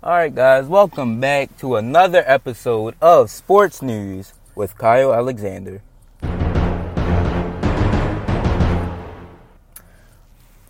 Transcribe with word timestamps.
All 0.00 0.12
right, 0.12 0.32
guys, 0.32 0.68
welcome 0.68 1.18
back 1.18 1.56
to 1.56 1.74
another 1.74 2.22
episode 2.24 2.94
of 3.02 3.32
Sports 3.32 3.82
News 3.82 4.32
with 4.54 4.78
Kyle 4.78 5.12
Alexander. 5.12 5.82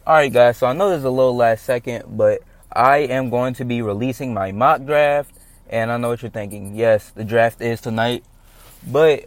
All 0.06 0.14
right, 0.14 0.32
guys, 0.32 0.56
so 0.56 0.66
I 0.66 0.72
know 0.72 0.88
there's 0.88 1.04
a 1.04 1.10
little 1.10 1.36
last 1.36 1.66
second, 1.66 2.16
but 2.16 2.40
I 2.72 3.00
am 3.00 3.28
going 3.28 3.52
to 3.54 3.66
be 3.66 3.82
releasing 3.82 4.32
my 4.32 4.50
mock 4.50 4.86
draft, 4.86 5.34
and 5.68 5.92
I 5.92 5.98
know 5.98 6.08
what 6.08 6.22
you're 6.22 6.30
thinking. 6.30 6.74
Yes, 6.74 7.10
the 7.10 7.22
draft 7.22 7.60
is 7.60 7.82
tonight, 7.82 8.24
but 8.86 9.26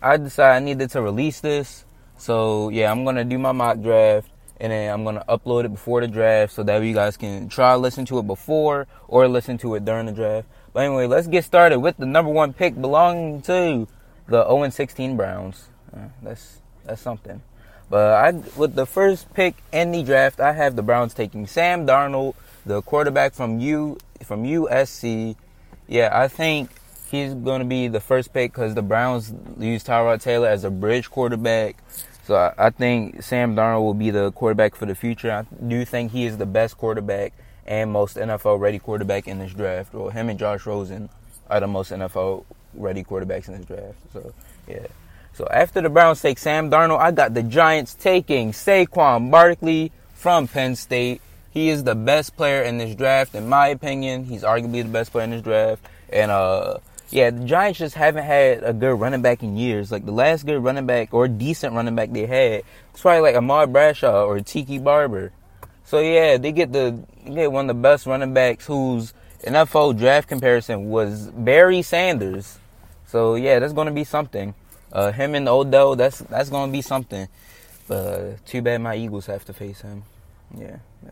I 0.00 0.18
decided 0.18 0.54
I 0.54 0.64
needed 0.64 0.90
to 0.90 1.02
release 1.02 1.40
this, 1.40 1.84
so 2.16 2.68
yeah, 2.68 2.92
I'm 2.92 3.02
going 3.02 3.16
to 3.16 3.24
do 3.24 3.38
my 3.38 3.50
mock 3.50 3.80
draft 3.80 4.30
and 4.60 4.72
then 4.72 4.92
I'm 4.92 5.04
gonna 5.04 5.24
upload 5.28 5.64
it 5.64 5.70
before 5.70 6.00
the 6.00 6.08
draft 6.08 6.52
so 6.52 6.62
that 6.62 6.82
you 6.82 6.94
guys 6.94 7.16
can 7.16 7.48
try 7.48 7.74
listen 7.74 8.04
to 8.06 8.18
it 8.18 8.26
before 8.26 8.86
or 9.08 9.28
listen 9.28 9.58
to 9.58 9.74
it 9.74 9.84
during 9.84 10.06
the 10.06 10.12
draft. 10.12 10.48
But 10.72 10.84
anyway, 10.84 11.06
let's 11.06 11.26
get 11.26 11.44
started 11.44 11.80
with 11.80 11.96
the 11.96 12.06
number 12.06 12.30
one 12.30 12.52
pick 12.52 12.80
belonging 12.80 13.42
to 13.42 13.88
the 14.28 14.44
0 14.44 14.68
16 14.68 15.16
Browns. 15.16 15.68
Uh, 15.94 16.08
that's 16.22 16.60
that's 16.84 17.02
something. 17.02 17.42
But 17.88 18.12
I, 18.12 18.30
with 18.56 18.74
the 18.74 18.86
first 18.86 19.32
pick 19.32 19.56
in 19.72 19.92
the 19.92 20.02
draft, 20.02 20.40
I 20.40 20.52
have 20.52 20.74
the 20.74 20.82
Browns 20.82 21.14
taking 21.14 21.46
Sam 21.46 21.86
Darnold, 21.86 22.34
the 22.64 22.82
quarterback 22.82 23.32
from 23.32 23.60
U 23.60 23.98
from 24.24 24.44
USC. 24.44 25.36
Yeah, 25.86 26.10
I 26.12 26.26
think 26.26 26.70
he's 27.10 27.32
going 27.32 27.60
to 27.60 27.66
be 27.66 27.88
the 27.88 28.00
first 28.00 28.32
pick 28.32 28.52
because 28.52 28.74
the 28.74 28.82
Browns 28.82 29.32
use 29.58 29.84
Tyrod 29.84 30.20
Taylor 30.20 30.48
as 30.48 30.64
a 30.64 30.70
bridge 30.70 31.10
quarterback. 31.10 31.76
So 32.26 32.52
I, 32.58 32.70
think 32.70 33.22
Sam 33.22 33.54
Darnold 33.54 33.82
will 33.82 33.94
be 33.94 34.10
the 34.10 34.32
quarterback 34.32 34.74
for 34.74 34.84
the 34.84 34.96
future. 34.96 35.30
I 35.30 35.64
do 35.64 35.84
think 35.84 36.10
he 36.10 36.24
is 36.24 36.38
the 36.38 36.46
best 36.46 36.76
quarterback 36.76 37.32
and 37.66 37.92
most 37.92 38.16
NFL 38.16 38.58
ready 38.58 38.80
quarterback 38.80 39.28
in 39.28 39.38
this 39.38 39.52
draft. 39.52 39.94
Well, 39.94 40.10
him 40.10 40.28
and 40.28 40.36
Josh 40.36 40.66
Rosen 40.66 41.08
are 41.48 41.60
the 41.60 41.68
most 41.68 41.92
NFL 41.92 42.44
ready 42.74 43.04
quarterbacks 43.04 43.46
in 43.46 43.58
this 43.58 43.64
draft. 43.64 43.94
So 44.12 44.34
yeah. 44.66 44.88
So 45.34 45.46
after 45.52 45.80
the 45.80 45.88
Browns 45.88 46.20
take 46.20 46.38
Sam 46.38 46.68
Darnold, 46.68 46.98
I 46.98 47.12
got 47.12 47.32
the 47.32 47.44
Giants 47.44 47.94
taking 47.94 48.50
Saquon 48.50 49.30
Barkley 49.30 49.92
from 50.14 50.48
Penn 50.48 50.74
State. 50.74 51.20
He 51.52 51.68
is 51.68 51.84
the 51.84 51.94
best 51.94 52.36
player 52.36 52.62
in 52.62 52.78
this 52.78 52.96
draft, 52.96 53.36
in 53.36 53.48
my 53.48 53.68
opinion. 53.68 54.24
He's 54.24 54.42
arguably 54.42 54.82
the 54.82 54.88
best 54.88 55.12
player 55.12 55.24
in 55.24 55.30
this 55.30 55.42
draft. 55.42 55.86
And 56.12 56.32
uh 56.32 56.78
yeah, 57.10 57.30
the 57.30 57.44
Giants 57.44 57.78
just 57.78 57.94
haven't 57.94 58.24
had 58.24 58.64
a 58.64 58.72
good 58.72 58.98
running 58.98 59.22
back 59.22 59.42
in 59.42 59.56
years. 59.56 59.92
Like 59.92 60.04
the 60.04 60.12
last 60.12 60.44
good 60.44 60.62
running 60.62 60.86
back 60.86 61.14
or 61.14 61.28
decent 61.28 61.74
running 61.74 61.94
back 61.94 62.12
they 62.12 62.26
had 62.26 62.64
was 62.92 63.00
probably 63.00 63.20
like 63.20 63.36
Ahmad 63.36 63.72
Bradshaw 63.72 64.24
or 64.24 64.40
Tiki 64.40 64.78
Barber. 64.78 65.32
So 65.84 66.00
yeah, 66.00 66.36
they 66.36 66.50
get 66.50 66.72
the 66.72 66.98
they 67.24 67.34
get 67.34 67.52
one 67.52 67.70
of 67.70 67.76
the 67.76 67.80
best 67.80 68.06
running 68.06 68.34
backs 68.34 68.66
whose 68.66 69.14
NFL 69.44 69.98
draft 69.98 70.28
comparison 70.28 70.90
was 70.90 71.28
Barry 71.30 71.82
Sanders. 71.82 72.58
So 73.06 73.36
yeah, 73.36 73.60
that's 73.60 73.72
gonna 73.72 73.92
be 73.92 74.04
something. 74.04 74.54
Uh, 74.92 75.12
him 75.12 75.36
and 75.36 75.48
Odell, 75.48 75.94
that's 75.94 76.18
that's 76.18 76.50
gonna 76.50 76.72
be 76.72 76.82
something. 76.82 77.28
But 77.86 77.94
uh, 77.94 78.36
too 78.46 78.62
bad 78.62 78.80
my 78.80 78.96
Eagles 78.96 79.26
have 79.26 79.44
to 79.44 79.52
face 79.52 79.80
him. 79.80 80.02
Yeah. 80.56 80.78
yeah. 81.04 81.10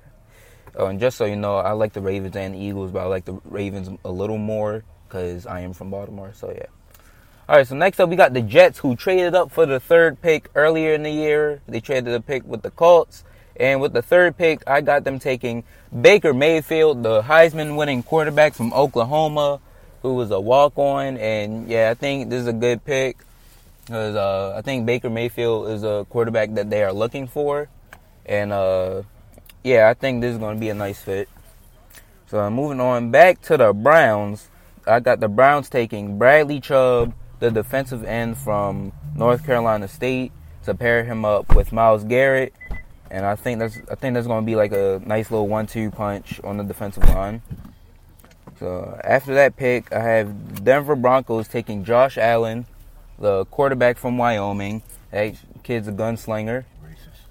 Oh, 0.74 0.86
and 0.86 0.98
just 0.98 1.16
so 1.16 1.24
you 1.24 1.36
know, 1.36 1.58
I 1.58 1.70
like 1.72 1.92
the 1.92 2.00
Ravens 2.00 2.34
and 2.34 2.54
the 2.54 2.58
Eagles, 2.58 2.90
but 2.90 3.00
I 3.00 3.04
like 3.04 3.24
the 3.24 3.40
Ravens 3.44 3.96
a 4.04 4.10
little 4.10 4.38
more 4.38 4.82
because 5.14 5.46
I 5.46 5.60
am 5.60 5.72
from 5.72 5.90
Baltimore. 5.90 6.32
So 6.34 6.50
yeah. 6.50 6.66
All 7.48 7.56
right. 7.56 7.66
So 7.66 7.76
next 7.76 8.00
up, 8.00 8.08
we 8.08 8.16
got 8.16 8.34
the 8.34 8.42
Jets 8.42 8.80
who 8.80 8.96
traded 8.96 9.34
up 9.34 9.52
for 9.52 9.64
the 9.64 9.78
third 9.78 10.20
pick 10.20 10.48
earlier 10.56 10.92
in 10.92 11.04
the 11.04 11.10
year. 11.10 11.60
They 11.68 11.80
traded 11.80 12.12
the 12.12 12.20
pick 12.20 12.44
with 12.44 12.62
the 12.62 12.70
Colts, 12.70 13.24
and 13.56 13.80
with 13.80 13.92
the 13.92 14.02
third 14.02 14.36
pick, 14.36 14.62
I 14.66 14.80
got 14.80 15.04
them 15.04 15.20
taking 15.20 15.62
Baker 15.98 16.34
Mayfield, 16.34 17.04
the 17.04 17.22
Heisman-winning 17.22 18.02
quarterback 18.02 18.54
from 18.54 18.72
Oklahoma, 18.72 19.60
who 20.02 20.14
was 20.14 20.32
a 20.32 20.40
walk-on. 20.40 21.16
And 21.18 21.68
yeah, 21.68 21.90
I 21.90 21.94
think 21.94 22.28
this 22.28 22.40
is 22.40 22.48
a 22.48 22.52
good 22.52 22.84
pick 22.84 23.18
because 23.84 24.16
uh, 24.16 24.56
I 24.56 24.62
think 24.62 24.84
Baker 24.84 25.10
Mayfield 25.10 25.68
is 25.68 25.84
a 25.84 26.06
quarterback 26.10 26.54
that 26.54 26.70
they 26.70 26.82
are 26.82 26.92
looking 26.92 27.28
for, 27.28 27.68
and 28.26 28.52
uh, 28.52 29.02
yeah, 29.62 29.88
I 29.88 29.94
think 29.94 30.22
this 30.22 30.32
is 30.32 30.38
going 30.38 30.56
to 30.56 30.60
be 30.60 30.70
a 30.70 30.74
nice 30.74 31.00
fit. 31.00 31.28
So 32.26 32.50
moving 32.50 32.80
on 32.80 33.12
back 33.12 33.40
to 33.42 33.56
the 33.56 33.72
Browns. 33.72 34.48
I 34.86 35.00
got 35.00 35.20
the 35.20 35.28
Browns 35.28 35.68
taking 35.68 36.18
Bradley 36.18 36.60
Chubb, 36.60 37.14
the 37.38 37.50
defensive 37.50 38.04
end 38.04 38.36
from 38.36 38.92
North 39.14 39.44
Carolina 39.44 39.88
State, 39.88 40.32
to 40.64 40.74
pair 40.74 41.04
him 41.04 41.24
up 41.24 41.54
with 41.54 41.72
Myles 41.72 42.04
Garrett, 42.04 42.54
and 43.10 43.24
I 43.24 43.36
think 43.36 43.58
that's 43.60 43.78
I 43.90 43.94
think 43.94 44.14
that's 44.14 44.26
going 44.26 44.42
to 44.42 44.46
be 44.46 44.56
like 44.56 44.72
a 44.72 45.00
nice 45.04 45.30
little 45.30 45.48
one-two 45.48 45.90
punch 45.90 46.40
on 46.42 46.56
the 46.56 46.64
defensive 46.64 47.04
line. 47.10 47.42
So 48.58 48.98
after 49.04 49.34
that 49.34 49.56
pick, 49.56 49.92
I 49.92 50.00
have 50.00 50.64
Denver 50.64 50.96
Broncos 50.96 51.48
taking 51.48 51.84
Josh 51.84 52.16
Allen, 52.18 52.66
the 53.18 53.44
quarterback 53.46 53.98
from 53.98 54.16
Wyoming. 54.18 54.82
That 55.10 55.34
kid's 55.62 55.88
a 55.88 55.92
gunslinger. 55.92 56.64
Racist. 56.84 57.24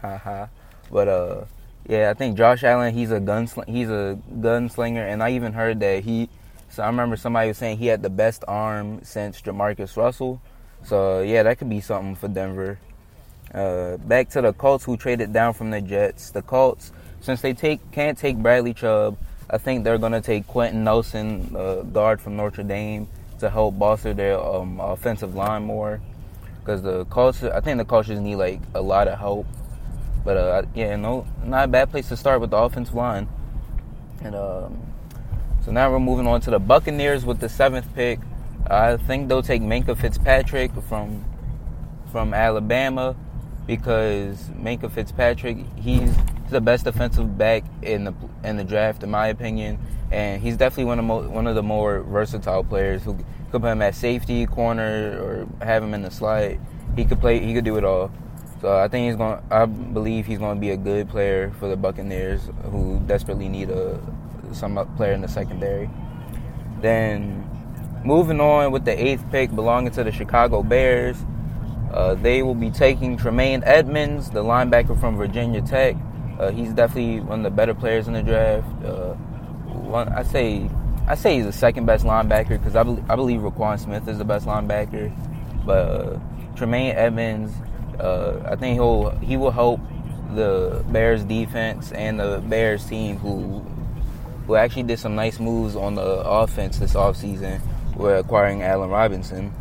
Haha. 0.00 0.46
but 0.90 1.08
uh, 1.08 1.44
yeah, 1.88 2.10
I 2.10 2.14
think 2.14 2.36
Josh 2.36 2.64
Allen, 2.64 2.92
he's 2.92 3.12
a 3.12 3.20
gunsl- 3.20 3.68
he's 3.68 3.88
a 3.88 4.18
gunslinger, 4.40 5.08
and 5.08 5.22
I 5.22 5.30
even 5.30 5.52
heard 5.52 5.80
that 5.80 6.02
he. 6.02 6.28
So 6.68 6.82
I 6.82 6.86
remember 6.86 7.16
somebody 7.16 7.48
was 7.48 7.58
saying 7.58 7.78
he 7.78 7.86
had 7.86 8.02
the 8.02 8.10
best 8.10 8.44
arm 8.48 9.00
since 9.04 9.40
Jamarcus 9.40 9.96
Russell. 9.96 10.40
So 10.84 11.20
yeah, 11.22 11.44
that 11.44 11.58
could 11.58 11.70
be 11.70 11.80
something 11.80 12.16
for 12.16 12.28
Denver. 12.28 12.78
Uh, 13.54 13.96
back 13.98 14.28
to 14.30 14.42
the 14.42 14.52
Colts 14.52 14.84
who 14.84 14.96
traded 14.96 15.32
down 15.32 15.54
from 15.54 15.70
the 15.70 15.80
Jets. 15.80 16.30
The 16.30 16.42
Colts, 16.42 16.92
since 17.20 17.40
they 17.40 17.52
take 17.52 17.80
can't 17.92 18.18
take 18.18 18.36
Bradley 18.36 18.74
Chubb, 18.74 19.16
I 19.48 19.58
think 19.58 19.84
they're 19.84 19.98
gonna 19.98 20.20
take 20.20 20.46
Quenton 20.48 20.82
Nelson, 20.82 21.54
uh, 21.56 21.82
guard 21.82 22.20
from 22.20 22.36
Notre 22.36 22.64
Dame, 22.64 23.06
to 23.38 23.48
help 23.48 23.78
bolster 23.78 24.12
their 24.12 24.40
um, 24.40 24.80
offensive 24.80 25.36
line 25.36 25.62
more. 25.62 26.00
Because 26.60 26.82
the 26.82 27.04
Colts, 27.04 27.44
I 27.44 27.60
think 27.60 27.78
the 27.78 27.84
Colts 27.84 28.08
just 28.08 28.22
need 28.22 28.36
like 28.36 28.60
a 28.74 28.80
lot 28.80 29.06
of 29.06 29.20
help 29.20 29.46
but 30.26 30.36
uh, 30.36 30.62
yeah, 30.74 30.96
no, 30.96 31.24
not 31.44 31.64
a 31.64 31.68
bad 31.68 31.88
place 31.90 32.08
to 32.08 32.16
start 32.16 32.40
with 32.40 32.50
the 32.50 32.56
offensive 32.56 32.96
line. 32.96 33.28
And 34.22 34.34
um, 34.34 34.92
so 35.64 35.70
now 35.70 35.88
we're 35.90 36.00
moving 36.00 36.26
on 36.26 36.40
to 36.42 36.50
the 36.50 36.58
Buccaneers 36.58 37.24
with 37.24 37.38
the 37.38 37.48
seventh 37.48 37.86
pick. 37.94 38.18
I 38.68 38.96
think 38.96 39.28
they'll 39.28 39.40
take 39.40 39.62
Minkah 39.62 39.96
Fitzpatrick 39.96 40.72
from 40.88 41.24
from 42.10 42.34
Alabama 42.34 43.14
because 43.68 44.50
Minkah 44.50 44.90
Fitzpatrick 44.90 45.58
he's 45.76 46.12
the 46.50 46.60
best 46.60 46.84
defensive 46.84 47.38
back 47.38 47.62
in 47.82 48.02
the 48.02 48.14
in 48.42 48.56
the 48.56 48.64
draft 48.64 49.04
in 49.04 49.10
my 49.10 49.28
opinion, 49.28 49.78
and 50.10 50.42
he's 50.42 50.56
definitely 50.56 50.86
one 50.86 50.98
of 50.98 51.04
mo- 51.04 51.28
one 51.28 51.46
of 51.46 51.54
the 51.54 51.62
more 51.62 52.00
versatile 52.00 52.64
players 52.64 53.04
who 53.04 53.14
could 53.52 53.62
put 53.62 53.70
him 53.70 53.80
at 53.80 53.94
safety, 53.94 54.44
corner, 54.44 55.20
or 55.22 55.64
have 55.64 55.84
him 55.84 55.94
in 55.94 56.02
the 56.02 56.10
slide. 56.10 56.60
He 56.96 57.04
could 57.04 57.20
play. 57.20 57.38
He 57.38 57.54
could 57.54 57.64
do 57.64 57.76
it 57.76 57.84
all. 57.84 58.10
I 58.74 58.88
think 58.88 59.06
he's 59.06 59.16
going. 59.16 59.40
I 59.50 59.66
believe 59.66 60.26
he's 60.26 60.38
going 60.38 60.56
to 60.56 60.60
be 60.60 60.70
a 60.70 60.76
good 60.76 61.08
player 61.08 61.52
for 61.58 61.68
the 61.68 61.76
Buccaneers, 61.76 62.48
who 62.70 63.00
desperately 63.06 63.48
need 63.48 63.70
a 63.70 64.00
some 64.52 64.76
player 64.96 65.12
in 65.12 65.20
the 65.20 65.28
secondary. 65.28 65.90
Then 66.80 67.44
moving 68.04 68.40
on 68.40 68.72
with 68.72 68.84
the 68.84 68.92
eighth 68.92 69.24
pick, 69.30 69.54
belonging 69.54 69.92
to 69.92 70.04
the 70.04 70.12
Chicago 70.12 70.62
Bears, 70.62 71.16
uh, 71.92 72.14
they 72.14 72.42
will 72.42 72.54
be 72.54 72.70
taking 72.70 73.16
Tremaine 73.16 73.62
Edmunds, 73.64 74.30
the 74.30 74.42
linebacker 74.42 74.98
from 74.98 75.16
Virginia 75.16 75.62
Tech. 75.62 75.96
Uh, 76.38 76.50
he's 76.50 76.72
definitely 76.72 77.20
one 77.20 77.40
of 77.40 77.44
the 77.44 77.50
better 77.50 77.74
players 77.74 78.08
in 78.08 78.14
the 78.14 78.22
draft. 78.22 78.66
Uh, 78.84 79.14
one, 79.14 80.08
I 80.08 80.22
say, 80.22 80.68
I 81.06 81.14
say 81.14 81.36
he's 81.36 81.46
the 81.46 81.52
second 81.52 81.86
best 81.86 82.04
linebacker 82.04 82.50
because 82.50 82.76
I, 82.76 82.82
be, 82.82 83.02
I 83.08 83.16
believe 83.16 83.40
Roquan 83.40 83.78
Smith 83.78 84.06
is 84.08 84.18
the 84.18 84.24
best 84.24 84.46
linebacker, 84.46 85.14
but 85.64 85.88
uh, 85.88 86.20
Tremaine 86.54 86.94
Edmunds 86.94 87.52
uh, 88.00 88.40
I 88.44 88.56
think 88.56 88.74
he'll 88.74 89.10
he 89.18 89.36
will 89.36 89.50
help 89.50 89.80
the 90.34 90.84
Bears 90.88 91.24
defense 91.24 91.92
and 91.92 92.20
the 92.20 92.42
Bears 92.46 92.84
team 92.84 93.18
who 93.18 93.60
who 94.46 94.54
actually 94.54 94.84
did 94.84 94.98
some 94.98 95.14
nice 95.14 95.40
moves 95.40 95.74
on 95.76 95.94
the 95.94 96.02
offense 96.02 96.78
this 96.78 96.94
offseason 96.94 97.60
with 97.96 98.18
acquiring 98.18 98.62
Allen 98.62 98.90
Robinson. 98.90 99.52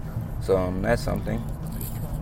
So 0.42 0.58
um, 0.58 0.82
that's 0.82 1.02
something. 1.02 1.40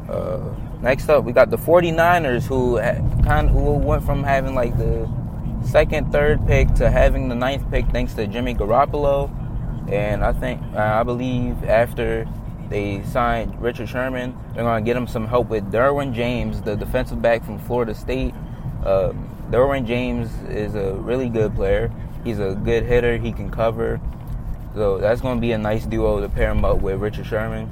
Uh, 0.10 0.54
next 0.82 1.10
up, 1.10 1.24
we 1.24 1.34
got 1.34 1.50
the 1.50 1.58
49ers 1.58 2.44
who 2.44 2.80
kind 3.24 3.50
who 3.50 3.74
went 3.74 4.04
from 4.06 4.24
having 4.24 4.56
like 4.56 4.78
the 4.78 5.10
second, 5.66 6.12
third 6.12 6.46
pick 6.48 6.74
to 6.76 6.90
having 6.90 7.30
the 7.30 7.36
ninth 7.36 7.70
pick 7.72 7.88
thanks 7.88 8.14
to 8.14 8.28
Jimmy 8.28 8.54
Garoppolo. 8.54 9.32
And 9.92 10.24
I 10.24 10.32
think, 10.34 10.62
I 10.76 11.04
believe 11.04 11.64
after 11.66 12.26
they 12.74 13.04
signed 13.04 13.62
Richard 13.62 13.88
Sherman. 13.88 14.36
They're 14.56 14.64
going 14.64 14.84
to 14.84 14.86
get 14.86 14.98
him 14.98 15.06
some 15.06 15.28
help 15.28 15.48
with 15.48 15.72
Derwin 15.72 16.12
James, 16.12 16.60
the 16.64 16.76
defensive 16.76 17.22
back 17.22 17.46
from 17.46 17.60
Florida 17.60 17.94
State. 17.94 18.34
Um, 18.84 19.30
Derwin 19.52 19.86
James 19.86 20.32
is 20.50 20.74
a 20.74 20.96
really 20.96 21.30
good 21.30 21.54
player. 21.54 21.92
He's 22.24 22.40
a 22.40 22.56
good 22.56 22.84
hitter. 22.84 23.18
He 23.18 23.32
can 23.32 23.52
cover. 23.52 24.02
So 24.74 24.98
that's 24.98 25.22
going 25.22 25.38
to 25.38 25.42
be 25.42 25.52
a 25.52 25.58
nice 25.60 25.86
duo 25.86 26.20
to 26.20 26.28
pair 26.28 26.50
him 26.50 26.66
up 26.66 26.82
with 26.82 27.00
Richard 27.00 27.28
Sherman. 27.28 27.70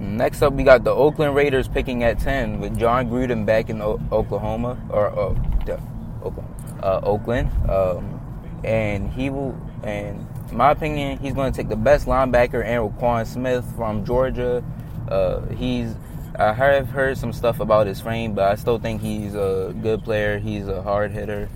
Next 0.00 0.40
up, 0.40 0.54
we 0.54 0.62
got 0.62 0.82
the 0.82 0.92
Oakland 0.94 1.34
Raiders 1.34 1.68
picking 1.68 2.04
at 2.04 2.18
10 2.20 2.60
with 2.60 2.78
Jon 2.78 3.10
Gruden 3.10 3.44
back 3.44 3.68
in 3.68 3.82
o- 3.82 4.00
Oklahoma 4.10 4.78
or 4.88 5.08
uh, 5.08 5.78
Oakland. 6.22 6.48
Uh, 6.82 7.00
Oakland. 7.02 7.50
Um, 7.68 8.18
and 8.64 9.12
he 9.12 9.28
will. 9.28 9.60
And 9.82 10.26
in 10.50 10.56
my 10.56 10.70
opinion, 10.70 11.18
he's 11.18 11.34
going 11.34 11.52
to 11.52 11.56
take 11.56 11.68
the 11.68 11.76
best 11.76 12.06
linebacker 12.06 12.64
and 12.64 12.82
Roquan 12.82 13.26
Smith 13.26 13.64
from 13.76 14.04
Georgia. 14.04 14.64
Uh, 15.08 15.40
he's 15.54 15.94
I 16.38 16.52
have 16.52 16.88
heard 16.88 17.18
some 17.18 17.32
stuff 17.32 17.58
about 17.58 17.88
his 17.88 18.00
frame, 18.00 18.34
but 18.34 18.52
I 18.52 18.54
still 18.54 18.78
think 18.78 19.02
he's 19.02 19.34
a 19.34 19.74
good 19.82 20.04
player. 20.04 20.38
He's 20.38 20.68
a 20.68 20.82
hard 20.82 21.10
hitter. 21.10 21.48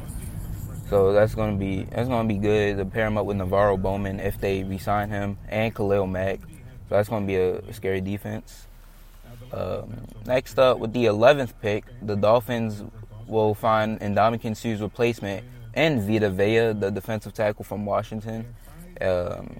So 0.88 1.12
that's 1.12 1.36
gonna 1.36 1.56
be 1.56 1.84
that's 1.84 2.08
gonna 2.08 2.26
be 2.26 2.36
good 2.36 2.78
to 2.78 2.84
pair 2.84 3.06
him 3.06 3.16
up 3.16 3.24
with 3.24 3.36
NaVorro 3.36 3.80
Bowman 3.80 4.18
if 4.18 4.40
they 4.40 4.64
resign 4.64 5.08
him 5.08 5.38
and 5.48 5.72
Khalil 5.72 6.08
Mack. 6.08 6.40
So 6.40 6.96
that's 6.96 7.08
gonna 7.08 7.26
be 7.26 7.36
a 7.36 7.72
scary 7.72 8.00
defense. 8.00 8.66
Um, 9.52 10.04
next 10.26 10.58
up, 10.58 10.78
with 10.78 10.92
the 10.92 11.04
11th 11.04 11.52
pick, 11.62 11.84
the 12.02 12.16
Dolphins 12.16 12.82
will 13.28 13.54
find 13.54 14.00
Ndamukong 14.00 14.56
Suh's 14.56 14.80
replacement 14.80 15.44
and 15.74 16.02
Vita 16.02 16.28
Vea, 16.28 16.72
the 16.72 16.90
defensive 16.90 17.32
tackle 17.34 17.64
from 17.64 17.86
Washington. 17.86 18.52
Um, 19.02 19.56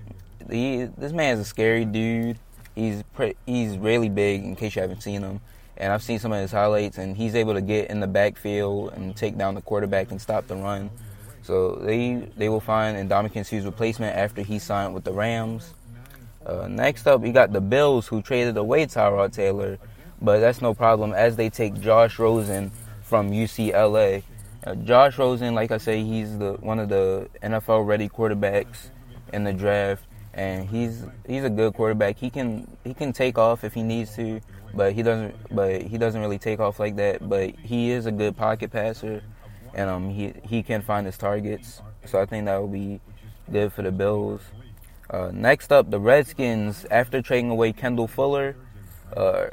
he, 0.50 0.84
this 0.84 1.12
man 1.12 1.34
is 1.34 1.40
a 1.40 1.44
scary 1.44 1.84
dude. 1.84 2.38
He's 2.74 3.02
pre- 3.14 3.36
he's 3.46 3.76
really 3.76 4.08
big. 4.08 4.44
In 4.44 4.56
case 4.56 4.76
you 4.76 4.82
haven't 4.82 5.02
seen 5.02 5.22
him, 5.22 5.40
and 5.76 5.92
I've 5.92 6.02
seen 6.02 6.18
some 6.18 6.32
of 6.32 6.40
his 6.40 6.52
highlights, 6.52 6.98
and 6.98 7.16
he's 7.16 7.34
able 7.34 7.54
to 7.54 7.60
get 7.60 7.90
in 7.90 8.00
the 8.00 8.06
backfield 8.06 8.92
and 8.94 9.16
take 9.16 9.36
down 9.36 9.54
the 9.54 9.60
quarterback 9.60 10.10
and 10.10 10.20
stop 10.20 10.46
the 10.46 10.56
run. 10.56 10.90
So 11.42 11.76
they 11.76 12.28
they 12.36 12.48
will 12.48 12.60
find 12.60 13.08
Ndamukong 13.08 13.44
Suh's 13.46 13.64
replacement 13.64 14.16
after 14.16 14.42
he 14.42 14.58
signed 14.58 14.94
with 14.94 15.04
the 15.04 15.12
Rams. 15.12 15.74
Uh, 16.46 16.66
next 16.68 17.06
up, 17.06 17.20
we 17.20 17.30
got 17.30 17.52
the 17.52 17.60
Bills 17.60 18.06
who 18.06 18.22
traded 18.22 18.56
away 18.56 18.86
Tyrod 18.86 19.32
Taylor, 19.32 19.78
but 20.20 20.40
that's 20.40 20.60
no 20.60 20.74
problem 20.74 21.12
as 21.12 21.36
they 21.36 21.50
take 21.50 21.80
Josh 21.80 22.18
Rosen 22.18 22.72
from 23.02 23.30
UCLA. 23.30 24.22
Uh, 24.64 24.74
Josh 24.76 25.18
Rosen, 25.18 25.54
like 25.54 25.70
I 25.70 25.78
say, 25.78 26.02
he's 26.02 26.38
the 26.38 26.54
one 26.54 26.78
of 26.78 26.88
the 26.88 27.28
NFL 27.42 27.86
ready 27.86 28.08
quarterbacks 28.08 28.90
in 29.32 29.44
the 29.44 29.52
draft, 29.52 30.04
and 30.34 30.68
he's 30.68 31.04
he's 31.26 31.44
a 31.44 31.50
good 31.50 31.74
quarterback. 31.74 32.18
He 32.18 32.30
can 32.30 32.66
he 32.84 32.94
can 32.94 33.12
take 33.12 33.38
off 33.38 33.64
if 33.64 33.74
he 33.74 33.82
needs 33.82 34.14
to, 34.16 34.40
but 34.74 34.92
he 34.92 35.02
doesn't. 35.02 35.34
But 35.54 35.82
he 35.82 35.98
doesn't 35.98 36.20
really 36.20 36.38
take 36.38 36.60
off 36.60 36.78
like 36.78 36.96
that. 36.96 37.28
But 37.28 37.54
he 37.56 37.90
is 37.90 38.06
a 38.06 38.12
good 38.12 38.36
pocket 38.36 38.70
passer, 38.70 39.22
and 39.74 39.90
um 39.90 40.10
he 40.10 40.34
he 40.42 40.62
can 40.62 40.82
find 40.82 41.06
his 41.06 41.18
targets. 41.18 41.82
So 42.04 42.20
I 42.20 42.26
think 42.26 42.46
that 42.46 42.58
will 42.58 42.68
be 42.68 43.00
good 43.50 43.72
for 43.72 43.82
the 43.82 43.92
Bills. 43.92 44.42
Uh, 45.10 45.30
next 45.32 45.70
up, 45.70 45.90
the 45.90 46.00
Redskins, 46.00 46.86
after 46.90 47.20
trading 47.20 47.50
away 47.50 47.72
Kendall 47.72 48.08
Fuller, 48.08 48.56
uh, 49.14 49.46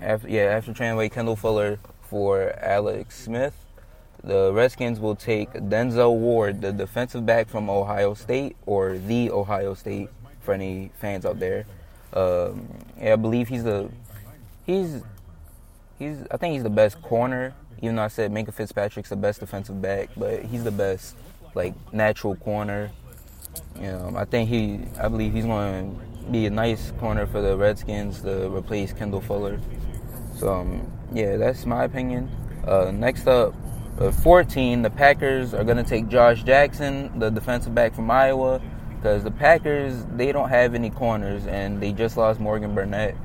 after, 0.00 0.28
yeah, 0.28 0.42
after 0.42 0.72
trading 0.72 0.94
away 0.94 1.08
Kendall 1.08 1.36
Fuller 1.36 1.78
for 2.00 2.52
Alex 2.58 3.16
Smith, 3.16 3.61
the 4.24 4.52
Redskins 4.52 5.00
will 5.00 5.16
take 5.16 5.52
Denzel 5.52 6.16
Ward, 6.16 6.60
the 6.60 6.72
defensive 6.72 7.26
back 7.26 7.48
from 7.48 7.68
Ohio 7.68 8.14
State, 8.14 8.56
or 8.66 8.98
the 8.98 9.30
Ohio 9.30 9.74
State, 9.74 10.08
for 10.40 10.54
any 10.54 10.90
fans 11.00 11.24
out 11.24 11.38
there. 11.38 11.66
Um, 12.12 12.68
yeah, 13.00 13.14
I 13.14 13.16
believe 13.16 13.48
he's 13.48 13.64
the 13.64 13.90
he's 14.66 15.02
he's 15.98 16.18
I 16.30 16.36
think 16.36 16.54
he's 16.54 16.62
the 16.62 16.70
best 16.70 17.00
corner. 17.02 17.54
Even 17.80 17.96
though 17.96 18.02
I 18.02 18.08
said 18.08 18.30
Minkah 18.30 18.54
Fitzpatrick's 18.54 19.08
the 19.08 19.16
best 19.16 19.40
defensive 19.40 19.82
back, 19.82 20.10
but 20.16 20.44
he's 20.44 20.62
the 20.62 20.70
best 20.70 21.16
like 21.54 21.74
natural 21.92 22.36
corner 22.36 22.90
you 23.76 23.82
know, 23.82 24.12
I 24.16 24.24
think 24.24 24.48
he, 24.48 24.80
I 24.98 25.08
believe 25.08 25.32
he's 25.32 25.44
going 25.44 25.98
to 26.24 26.30
be 26.30 26.46
a 26.46 26.50
nice 26.50 26.92
corner 26.92 27.26
for 27.26 27.40
the 27.40 27.56
Redskins 27.56 28.22
to 28.22 28.54
replace 28.54 28.92
Kendall 28.92 29.20
Fuller. 29.20 29.60
So, 30.36 30.52
um, 30.52 30.90
yeah, 31.12 31.36
that's 31.36 31.66
my 31.66 31.84
opinion. 31.84 32.30
Uh, 32.66 32.90
next 32.92 33.26
up, 33.26 33.54
uh, 33.98 34.10
14, 34.10 34.82
the 34.82 34.90
Packers 34.90 35.54
are 35.54 35.64
going 35.64 35.76
to 35.76 35.84
take 35.84 36.08
Josh 36.08 36.42
Jackson, 36.42 37.18
the 37.18 37.30
defensive 37.30 37.74
back 37.74 37.94
from 37.94 38.10
Iowa, 38.10 38.60
because 38.96 39.24
the 39.24 39.30
Packers, 39.30 40.04
they 40.16 40.32
don't 40.32 40.48
have 40.48 40.74
any 40.74 40.90
corners, 40.90 41.46
and 41.46 41.80
they 41.80 41.92
just 41.92 42.16
lost 42.16 42.40
Morgan 42.40 42.74
Burnett. 42.74 43.16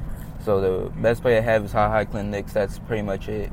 So 0.44 0.62
the 0.62 0.90
best 1.02 1.22
player 1.22 1.38
I 1.38 1.42
have 1.42 1.66
is 1.66 1.72
Ha 1.72 1.90
Ha 1.90 2.04
Clinton-Dix. 2.06 2.54
That's 2.54 2.80
pretty 2.80 3.04
much 3.04 3.28
it. 3.28 3.52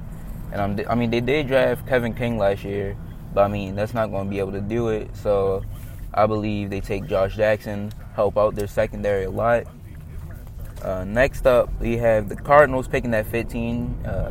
And 0.53 0.61
I'm, 0.61 0.91
I 0.91 0.95
mean, 0.95 1.11
they 1.11 1.21
did 1.21 1.49
draft 1.49 1.87
Kevin 1.87 2.15
King 2.15 2.39
last 2.39 2.65
year, 2.65 2.97
but 3.33 3.43
I 3.43 3.49
mean, 3.49 3.75
that's 3.75 3.95
not 3.95 4.11
going 4.11 4.27
to 4.27 4.31
be 4.31 4.39
able 4.39 4.53
to 4.53 4.61
do 4.61 4.89
it. 4.89 5.15
So 5.17 5.65
I 6.13 6.27
believe 6.27 6.71
they 6.71 6.81
take 6.81 7.07
Josh 7.07 7.37
Jackson, 7.37 7.93
help 8.15 8.39
out 8.39 8.55
their 8.55 8.69
secondary 8.69 9.25
a 9.25 9.31
lot. 9.31 9.65
Uh, 10.83 11.05
next 11.05 11.47
up, 11.47 11.71
we 11.81 11.97
have 11.97 12.29
the 12.29 12.37
Cardinals 12.37 12.87
picking 12.87 13.11
that 13.13 13.27
15. 13.27 14.07
Uh, 14.07 14.31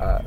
I 0.00 0.22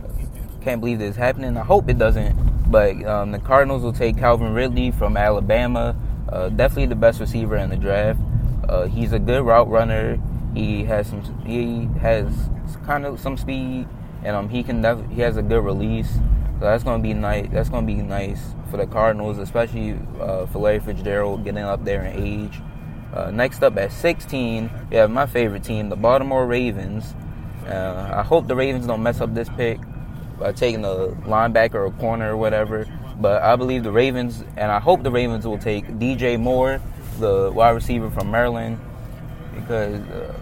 can't 0.63 0.81
believe 0.81 0.99
this 0.99 1.11
is 1.11 1.15
happening. 1.15 1.57
I 1.57 1.63
hope 1.63 1.89
it 1.89 1.97
doesn't. 1.97 2.71
But 2.71 3.03
um, 3.05 3.31
the 3.31 3.39
Cardinals 3.39 3.83
will 3.83 3.93
take 3.93 4.17
Calvin 4.17 4.53
Ridley 4.53 4.91
from 4.91 5.17
Alabama. 5.17 5.95
Uh, 6.29 6.49
definitely 6.49 6.87
the 6.87 6.95
best 6.95 7.19
receiver 7.19 7.57
in 7.57 7.69
the 7.69 7.75
draft. 7.75 8.19
Uh, 8.67 8.87
he's 8.87 9.13
a 9.13 9.19
good 9.19 9.43
route 9.45 9.69
runner. 9.69 10.19
He 10.55 10.83
has 10.85 11.07
some. 11.07 11.21
He 11.45 11.87
has 11.99 12.49
kind 12.85 13.05
of 13.05 13.19
some 13.19 13.37
speed, 13.37 13.87
and 14.23 14.35
um, 14.35 14.49
he 14.49 14.63
can. 14.63 14.81
Def- 14.81 15.09
he 15.11 15.21
has 15.21 15.37
a 15.37 15.41
good 15.41 15.63
release. 15.63 16.11
So 16.59 16.61
that's 16.61 16.83
gonna 16.83 17.03
be 17.03 17.13
nice. 17.13 17.49
That's 17.51 17.69
gonna 17.69 17.85
be 17.85 17.95
nice 17.95 18.39
for 18.71 18.77
the 18.77 18.87
Cardinals, 18.87 19.37
especially 19.37 19.99
uh, 20.19 20.45
for 20.47 20.59
Larry 20.59 20.79
Fitzgerald 20.79 21.43
getting 21.43 21.63
up 21.63 21.83
there 21.83 22.03
in 22.05 22.23
age. 22.23 22.61
Uh, 23.13 23.29
next 23.29 23.61
up 23.61 23.77
at 23.77 23.91
16, 23.91 24.71
we 24.89 24.95
have 24.97 25.11
my 25.11 25.27
favorite 25.27 25.63
team, 25.63 25.89
the 25.89 25.95
Baltimore 25.95 26.47
Ravens. 26.47 27.13
Uh, 27.67 28.11
I 28.11 28.23
hope 28.23 28.47
the 28.47 28.55
Ravens 28.55 28.87
don't 28.87 29.03
mess 29.03 29.21
up 29.21 29.35
this 29.35 29.49
pick 29.49 29.79
by 30.43 30.51
taking 30.51 30.83
a 30.83 31.07
linebacker 31.25 31.75
or 31.75 31.85
a 31.85 31.91
corner 31.91 32.33
or 32.33 32.37
whatever. 32.37 32.85
But 33.17 33.41
I 33.41 33.55
believe 33.55 33.83
the 33.83 33.93
Ravens, 33.93 34.43
and 34.57 34.69
I 34.71 34.79
hope 34.79 35.01
the 35.01 35.11
Ravens 35.11 35.47
will 35.47 35.57
take 35.57 35.87
DJ 35.87 36.37
Moore, 36.37 36.81
the 37.19 37.49
wide 37.55 37.69
receiver 37.69 38.09
from 38.09 38.29
Maryland, 38.29 38.77
because 39.55 40.01
uh, 40.01 40.33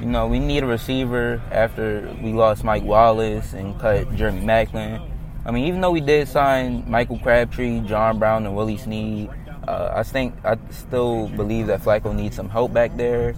you 0.00 0.06
know 0.06 0.26
we 0.26 0.38
need 0.38 0.62
a 0.62 0.66
receiver 0.66 1.42
after 1.50 2.16
we 2.22 2.32
lost 2.32 2.64
Mike 2.64 2.82
Wallace 2.82 3.52
and 3.52 3.78
cut 3.78 4.14
Jeremy 4.16 4.40
Maclin. 4.40 5.06
I 5.44 5.50
mean, 5.50 5.66
even 5.66 5.82
though 5.82 5.90
we 5.90 6.00
did 6.00 6.28
sign 6.28 6.88
Michael 6.88 7.18
Crabtree, 7.18 7.80
John 7.80 8.18
Brown, 8.18 8.46
and 8.46 8.56
Willie 8.56 8.78
Snead, 8.78 9.28
uh, 9.68 9.92
I 9.94 10.02
think 10.02 10.34
I 10.44 10.56
still 10.70 11.28
believe 11.28 11.66
that 11.66 11.82
Flacco 11.82 12.14
needs 12.14 12.36
some 12.36 12.48
help 12.48 12.72
back 12.72 12.96
there. 12.96 13.34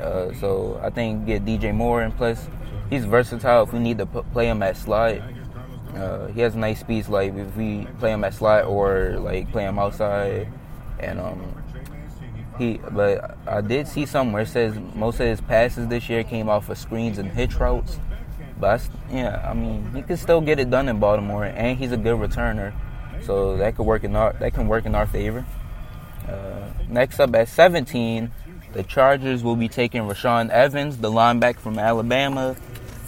Uh, 0.00 0.32
so 0.34 0.80
I 0.82 0.88
think 0.88 1.26
get 1.26 1.44
DJ 1.44 1.74
Moore, 1.74 2.00
and 2.00 2.16
plus 2.16 2.48
he's 2.88 3.04
versatile. 3.04 3.64
If 3.64 3.74
we 3.74 3.80
need 3.80 3.98
to 3.98 4.06
p- 4.06 4.22
play 4.32 4.48
him 4.48 4.62
at 4.62 4.78
slot, 4.78 5.20
uh, 5.94 6.26
he 6.28 6.40
has 6.40 6.54
nice 6.54 6.80
speeds. 6.80 7.08
Like 7.08 7.34
if 7.34 7.56
we 7.56 7.86
play 7.98 8.12
him 8.12 8.24
at 8.24 8.34
slot 8.34 8.64
or 8.64 9.16
like 9.18 9.50
play 9.52 9.64
him 9.64 9.78
outside, 9.78 10.48
and 10.98 11.20
um, 11.20 11.62
he. 12.58 12.78
But 12.90 13.36
I 13.46 13.60
did 13.60 13.88
see 13.88 14.06
somewhere 14.06 14.42
it 14.42 14.48
says 14.48 14.78
most 14.94 15.20
of 15.20 15.26
his 15.26 15.40
passes 15.40 15.88
this 15.88 16.08
year 16.08 16.24
came 16.24 16.48
off 16.48 16.68
of 16.68 16.78
screens 16.78 17.18
and 17.18 17.30
hitch 17.30 17.56
routes. 17.56 17.98
But 18.58 18.80
I, 18.80 19.14
yeah, 19.14 19.48
I 19.50 19.54
mean, 19.54 19.90
he 19.94 20.02
can 20.02 20.16
still 20.16 20.40
get 20.40 20.58
it 20.58 20.70
done 20.70 20.88
in 20.88 21.00
Baltimore, 21.00 21.46
and 21.46 21.78
he's 21.78 21.92
a 21.92 21.96
good 21.96 22.18
returner, 22.18 22.74
so 23.22 23.56
that 23.56 23.76
could 23.76 23.86
work 23.86 24.04
in 24.04 24.14
our 24.14 24.34
that 24.34 24.54
can 24.54 24.68
work 24.68 24.86
in 24.86 24.94
our 24.94 25.06
favor. 25.06 25.44
Uh, 26.28 26.68
next 26.88 27.18
up 27.18 27.34
at 27.34 27.48
17, 27.48 28.30
the 28.72 28.82
Chargers 28.84 29.42
will 29.42 29.56
be 29.56 29.68
taking 29.68 30.02
Rashaan 30.02 30.50
Evans, 30.50 30.98
the 30.98 31.10
linebacker 31.10 31.58
from 31.58 31.78
Alabama. 31.78 32.54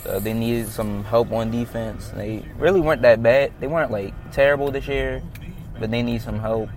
Uh, 0.07 0.19
they 0.19 0.33
needed 0.33 0.69
some 0.69 1.05
help 1.05 1.31
on 1.33 1.51
defense. 1.51 2.09
They 2.09 2.45
really 2.59 2.81
weren't 2.81 3.03
that 3.03 3.23
bad. 3.23 3.53
They 3.61 3.67
weren't 3.69 3.91
like 3.91 4.15
terrible 4.33 4.71
this 4.71 4.89
year, 4.89 5.23
but 5.79 5.91
they 5.91 6.03
need 6.03 6.23
some 6.23 6.41
help. 6.41 6.69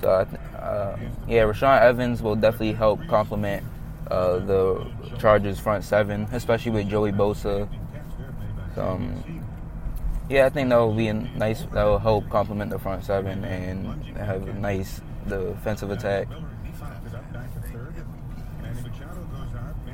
So 0.00 0.10
uh, 0.10 0.98
yeah, 1.26 1.42
Rashaan 1.42 1.80
Evans 1.80 2.22
will 2.22 2.36
definitely 2.36 2.72
help 2.72 3.06
complement 3.08 3.64
uh, 4.10 4.38
the 4.40 4.86
Chargers 5.18 5.58
front 5.58 5.84
seven, 5.84 6.28
especially 6.32 6.72
with 6.72 6.88
Joey 6.88 7.12
Bosa 7.12 7.68
um, 8.76 9.42
yeah, 10.28 10.46
I 10.46 10.48
think 10.50 10.68
that 10.70 10.76
will 10.76 10.94
be 10.94 11.08
a 11.08 11.14
nice. 11.14 11.62
That 11.72 11.84
will 11.84 11.98
help 11.98 12.28
complement 12.28 12.70
the 12.70 12.78
front 12.78 13.04
seven 13.04 13.44
and 13.44 14.04
have 14.16 14.46
a 14.48 14.52
nice 14.54 15.00
defensive 15.28 15.90
attack. 15.90 16.28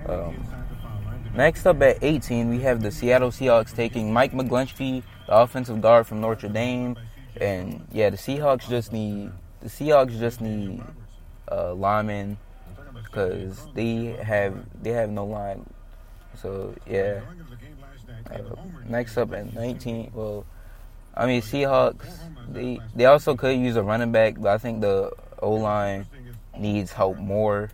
Um, 0.09 0.45
next 1.35 1.67
up 1.67 1.81
at 1.83 1.99
18, 2.03 2.49
we 2.49 2.61
have 2.61 2.83
the 2.83 2.91
Seattle 2.91 3.31
Seahawks 3.31 3.75
taking 3.75 4.13
Mike 4.13 4.33
McGlinchey, 4.33 5.03
the 5.27 5.37
offensive 5.37 5.81
guard 5.81 6.07
from 6.07 6.21
Notre 6.21 6.49
Dame, 6.49 6.97
and 7.41 7.87
yeah, 7.93 8.11
the 8.11 8.17
Seahawks 8.17 8.69
just 8.69 8.93
need 8.93 9.33
the 9.61 9.69
Seahawks 9.69 10.19
just 10.19 10.41
need 10.41 10.83
uh, 11.51 11.75
linemen 11.75 12.37
because 13.05 13.67
they 13.75 14.17
have 14.23 14.55
they 14.83 14.91
have 14.91 15.11
no 15.11 15.25
line. 15.25 15.65
So 16.37 16.75
yeah, 16.87 17.21
uh, 18.31 18.39
next 18.87 19.17
up 19.17 19.33
at 19.33 19.53
19, 19.55 20.13
well, 20.15 20.45
I 21.15 21.27
mean 21.27 21.43
Seahawks. 21.43 22.07
They 22.51 22.81
they 22.95 23.07
also 23.07 23.37
could 23.37 23.59
use 23.59 23.77
a 23.77 23.83
running 23.83 24.13
back, 24.13 24.35
but 24.39 24.49
I 24.49 24.59
think 24.59 24.81
the 24.81 25.13
O 25.41 25.53
line 25.53 26.07
needs 26.59 26.93
help 26.93 27.19
more 27.19 27.71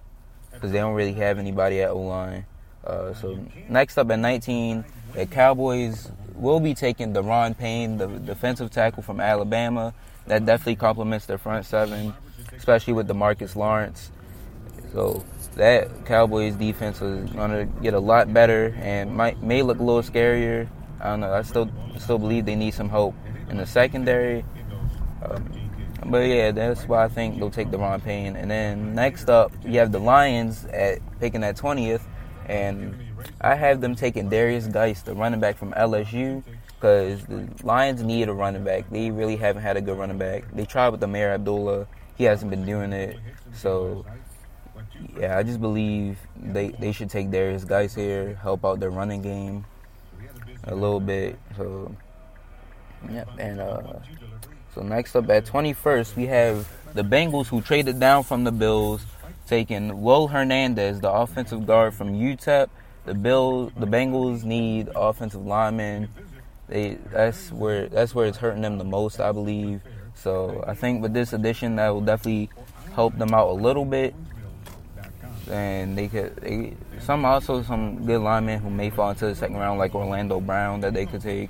because 0.53 0.73
they 0.73 0.79
don't 0.79 0.95
really 0.95 1.15
have 1.15 1.39
anybody 1.39 1.81
at 1.83 1.91
O 1.91 2.01
line. 2.01 2.47
Uh, 2.89 3.13
so 3.15 3.39
next 3.69 3.99
up 3.99 4.11
at 4.11 4.19
19, 4.19 4.85
the 5.13 5.27
Cowboys 5.27 6.11
will 6.35 6.61
be 6.61 6.75
taking 6.75 7.13
Daron 7.13 7.57
Payne, 7.57 7.99
the 7.99 8.07
defensive 8.07 8.71
tackle 8.71 9.03
from 9.03 9.21
Alabama. 9.21 9.93
That 10.27 10.47
definitely 10.47 10.77
complements 10.77 11.27
their 11.27 11.39
front 11.39 11.67
seven, 11.67 12.15
especially 12.57 12.95
with 12.95 13.09
Demarcus 13.09 13.57
Lawrence. 13.57 14.11
So 14.93 15.25
that 15.57 16.07
Cowboys 16.07 16.55
defense 16.55 17.03
is 17.03 17.31
going 17.31 17.51
to 17.51 17.65
get 17.83 17.95
a 17.95 17.99
lot 17.99 18.33
better 18.33 18.75
and 18.79 19.15
might 19.15 19.43
may 19.43 19.63
look 19.63 19.79
a 19.79 19.83
little 19.83 20.03
scarier. 20.03 20.69
I 21.01 21.11
don't 21.11 21.21
know. 21.21 21.33
I 21.33 21.43
still 21.43 21.71
still 21.99 22.19
believe 22.19 22.47
they 22.47 22.57
need 22.57 22.75
some 22.75 22.89
help 22.89 23.15
in 23.51 23.59
the 23.59 23.67
secondary. 23.67 24.45
Um, 25.23 25.51
but 26.07 26.19
yeah, 26.19 26.53
that's 26.53 26.85
why 26.85 27.05
I 27.05 27.09
think 27.09 27.39
they'll 27.39 27.51
take 27.51 27.69
Daron 27.69 28.03
Payne. 28.03 28.37
And 28.37 28.51
then 28.51 28.95
next 28.95 29.29
up, 29.29 29.53
you 29.65 29.79
have 29.79 29.93
the 29.93 29.99
Lions 29.99 30.65
at 30.67 30.99
picking 31.21 31.45
at 31.45 31.57
20th, 31.57 32.03
and 32.49 32.97
I 33.41 33.55
have 33.55 33.81
them 33.81 33.95
taking 33.95 34.31
Derrius 34.31 34.71
Guice, 34.73 35.03
the 35.03 35.15
running 35.15 35.41
back 35.41 35.57
from 35.57 35.73
LSU, 35.73 36.43
because 36.75 37.25
the 37.27 37.49
Lions 37.63 38.03
need 38.03 38.29
a 38.29 38.33
running 38.33 38.65
back. 38.65 38.89
They 38.91 39.11
really 39.11 39.37
haven't 39.37 39.63
had 39.63 39.77
a 39.77 39.81
good 39.81 39.99
running 39.99 40.19
back. 40.19 40.45
They 40.53 40.65
tried 40.65 40.91
with 40.91 41.01
Ameer 41.03 41.35
Abdullah, 41.35 41.87
he 42.17 42.25
hasn't 42.25 42.51
been 42.51 42.65
doing 42.65 42.93
it. 42.93 43.17
So 43.53 44.05
yeah, 45.19 45.39
I 45.39 45.43
just 45.43 45.61
believe 45.61 46.19
they 46.37 46.69
they 46.71 46.93
should 46.93 47.11
take 47.11 47.31
Derrius 47.31 47.67
Guice 47.67 47.95
here, 47.95 48.35
help 48.43 48.65
out 48.65 48.81
their 48.81 48.91
running 48.91 49.23
game 49.23 49.65
a 50.65 50.75
little 50.75 51.01
bit. 51.01 51.39
So 51.57 51.95
yeah, 53.11 53.25
and 53.39 53.61
uh, 53.61 54.01
so 54.75 54.83
next 54.83 55.15
up 55.15 55.31
at 55.31 55.47
21st, 55.47 56.17
we 56.17 56.27
have 56.27 56.69
the 56.95 57.03
Bengals 57.03 57.47
who 57.47 57.61
traded 57.61 58.01
down 58.01 58.25
from 58.25 58.45
the 58.45 58.53
Bills, 58.53 59.05
taking 59.49 60.03
Will 60.03 60.29
Hernandez, 60.29 61.01
the 61.01 61.11
offensive 61.11 61.67
guard 61.67 61.95
from 61.95 62.13
UTEP. 62.13 62.69
The 63.07 63.15
Bill, 63.15 63.73
the 63.77 63.87
Bengals 63.87 64.45
need 64.45 64.91
offensive 64.95 65.45
linemen. 65.45 66.11
They 66.69 66.99
that's 67.11 67.51
where 67.51 67.89
that's 67.89 68.15
where 68.15 68.27
it's 68.27 68.37
hurting 68.37 68.63
them 68.63 68.77
the 68.77 68.85
most, 68.85 69.21
I 69.21 69.33
believe. 69.33 69.81
So 70.15 70.63
I 70.67 70.75
think 70.75 71.01
with 71.01 71.15
this 71.15 71.33
addition, 71.33 71.77
that 71.77 71.89
will 71.89 72.03
definitely 72.03 72.51
help 72.95 73.17
them 73.17 73.33
out 73.33 73.49
a 73.49 73.53
little 73.53 73.87
bit. 73.87 74.15
And 75.51 75.97
they 75.97 76.09
could 76.09 76.37
they, 76.37 76.75
some 77.01 77.25
also 77.25 77.63
some 77.63 78.05
good 78.05 78.21
linemen 78.21 78.61
who 78.61 78.69
may 78.69 78.91
fall 78.91 79.11
into 79.11 79.27
the 79.27 79.35
second 79.35 79.57
round, 79.57 79.79
like 79.79 79.95
Orlando 79.95 80.41
Brown, 80.41 80.81
that 80.83 80.93
they 80.93 81.07
could 81.07 81.23
take. 81.23 81.49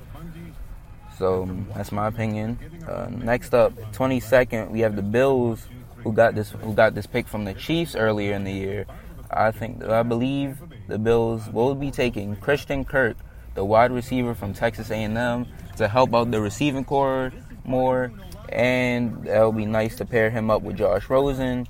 So 1.18 1.48
that's 1.74 1.90
my 1.90 2.06
opinion. 2.06 2.58
Uh, 2.86 3.08
next 3.10 3.52
up, 3.52 3.72
22nd, 3.92 4.70
we 4.70 4.80
have 4.80 4.94
the 4.94 5.02
Bills, 5.02 5.66
who 6.08 6.14
got 6.14 6.34
this 6.34 6.52
who 6.52 6.72
got 6.72 6.94
this 6.94 7.06
pick 7.06 7.28
from 7.28 7.44
the 7.44 7.52
Chiefs 7.52 7.94
earlier 7.94 8.32
in 8.32 8.44
the 8.44 8.52
year. 8.52 8.86
I 9.30 9.50
think 9.50 9.84
I 9.84 10.02
believe 10.02 10.58
the 10.86 10.98
Bills 10.98 11.46
will 11.50 11.74
be 11.74 11.90
taking 11.90 12.34
Christian 12.36 12.82
Kirk, 12.82 13.18
the 13.54 13.62
wide 13.62 13.92
receiver 13.92 14.34
from 14.34 14.54
Texas 14.54 14.90
A&M, 14.90 15.46
to 15.76 15.86
help 15.86 16.14
out 16.14 16.30
the 16.30 16.40
receiving 16.40 16.86
corps 16.86 17.30
more, 17.64 18.10
and 18.48 19.24
that 19.24 19.44
would 19.44 19.56
be 19.58 19.66
nice 19.66 19.96
to 19.96 20.06
pair 20.06 20.30
him 20.30 20.50
up 20.50 20.62
with 20.62 20.78
Josh 20.78 21.10
Rosen. 21.10 21.68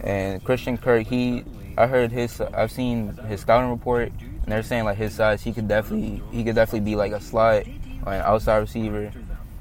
And 0.00 0.42
Christian 0.42 0.76
Kirk, 0.76 1.06
he 1.06 1.44
I 1.78 1.86
heard 1.86 2.10
his 2.10 2.40
I've 2.40 2.72
seen 2.72 3.16
his 3.28 3.42
scouting 3.42 3.70
report, 3.70 4.10
and 4.20 4.46
they're 4.46 4.64
saying 4.64 4.86
like 4.86 4.96
his 4.96 5.14
size, 5.14 5.40
he 5.40 5.52
could 5.52 5.68
definitely 5.68 6.20
he 6.32 6.42
could 6.42 6.56
definitely 6.56 6.80
be 6.80 6.96
like 6.96 7.12
a 7.12 7.20
slot 7.20 7.62
or 8.04 8.12
an 8.12 8.22
outside 8.22 8.56
receiver, 8.56 9.12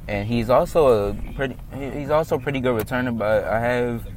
and 0.10 0.28
he's 0.28 0.50
also 0.50 1.10
a 1.10 1.14
pretty 1.36 1.56
he's 1.78 2.10
also 2.10 2.40
pretty 2.40 2.60
good 2.60 2.84
returner. 2.84 3.16
But 3.16 3.44
I 3.44 3.60
have 3.60 4.08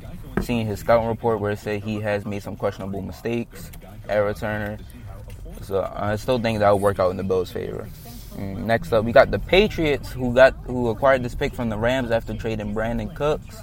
seen 0.40 0.66
his 0.66 0.80
scouting 0.80 1.06
report 1.06 1.38
where 1.38 1.52
it 1.52 1.58
said 1.58 1.82
he 1.82 2.00
has 2.00 2.24
made 2.24 2.42
some 2.42 2.56
questionable 2.56 3.02
mistakes 3.02 3.70
at 4.08 4.18
returner. 4.18 4.80
So 5.60 5.92
I 5.94 6.16
still 6.16 6.38
think 6.38 6.60
that 6.60 6.70
will 6.70 6.78
work 6.78 6.98
out 6.98 7.10
in 7.10 7.18
the 7.18 7.22
Bills' 7.22 7.52
favor. 7.52 7.86
And 8.38 8.56
mm, 8.56 8.64
next 8.64 8.92
up, 8.94 9.04
we 9.04 9.12
got 9.12 9.30
the 9.30 9.38
Patriots 9.38 10.10
who 10.10 10.34
got 10.34 10.54
who 10.64 10.88
acquired 10.88 11.22
this 11.22 11.34
pick 11.34 11.54
from 11.54 11.68
the 11.68 11.76
Rams 11.76 12.10
after 12.10 12.34
trading 12.34 12.74
Brandin 12.74 13.14
Cooks. 13.14 13.58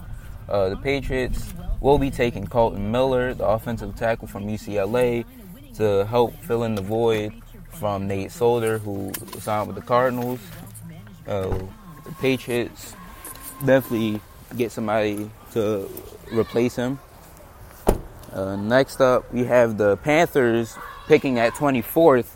Uh, 0.47 0.69
the 0.69 0.77
Patriots 0.77 1.51
will 1.81 1.97
be 1.97 2.11
taking 2.11 2.45
Kolton 2.45 2.91
Miller, 2.91 3.33
the 3.33 3.45
offensive 3.45 3.95
tackle 3.95 4.27
from 4.27 4.45
UCLA, 4.45 5.25
to 5.75 6.05
help 6.05 6.35
fill 6.43 6.63
in 6.63 6.75
the 6.75 6.81
void 6.83 7.33
from 7.71 8.07
Nate 8.07 8.31
Solder, 8.31 8.77
who 8.77 9.11
signed 9.39 9.67
with 9.67 9.75
the 9.75 9.81
Cardinals. 9.81 10.39
Uh, 11.27 11.57
Patriots 12.19 12.95
definitely 13.65 14.21
get 14.55 14.71
somebody 14.71 15.29
to 15.53 15.89
replace 16.31 16.75
him. 16.75 16.99
Uh, 18.31 18.55
next 18.55 19.01
up, 19.01 19.31
we 19.33 19.45
have 19.45 19.77
the 19.77 19.97
Panthers 19.97 20.77
picking 21.07 21.39
at 21.39 21.53
24th, 21.53 22.27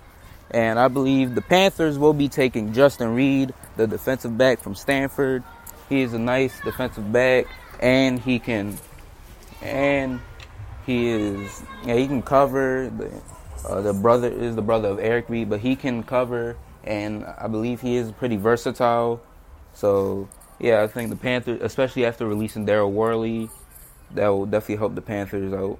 and 0.51 0.79
I 0.79 0.87
believe 0.87 1.35
the 1.35 1.41
Panthers 1.41 1.97
will 1.99 2.13
be 2.13 2.29
taking 2.29 2.73
Justin 2.73 3.13
Reid, 3.13 3.53
the 3.77 3.85
defensive 3.85 4.37
back 4.37 4.59
from 4.59 4.75
Stanford. 4.75 5.43
He 5.89 6.01
is 6.01 6.13
a 6.13 6.19
nice 6.19 6.59
defensive 6.61 7.11
back, 7.11 7.45
and 7.79 8.19
he 8.19 8.39
can, 8.39 8.77
and 9.61 10.19
he 10.85 11.09
is, 11.09 11.63
yeah, 11.85 11.95
he 11.95 12.07
can 12.07 12.23
cover. 12.23 12.89
The, 12.89 13.21
uh, 13.67 13.81
the 13.81 13.93
brother 13.93 14.29
is 14.29 14.55
the 14.55 14.61
brother 14.61 14.89
of 14.89 14.99
Eric 14.99 15.29
Reid, 15.29 15.49
but 15.49 15.59
he 15.59 15.75
can 15.75 16.03
cover, 16.03 16.57
and 16.83 17.23
I 17.25 17.47
believe 17.47 17.81
he 17.81 17.95
is 17.95 18.11
pretty 18.11 18.37
versatile. 18.37 19.21
So 19.73 20.27
yeah, 20.59 20.81
I 20.81 20.87
think 20.87 21.09
the 21.09 21.15
Panthers, 21.15 21.59
especially 21.61 22.05
after 22.05 22.27
releasing 22.27 22.65
Daryl 22.65 22.91
Worley, 22.91 23.49
that 24.11 24.27
will 24.27 24.45
definitely 24.45 24.77
help 24.77 24.95
the 24.95 25.01
Panthers 25.01 25.53
out. 25.53 25.79